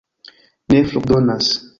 ne 0.71 0.79
fruktodonas. 0.91 1.53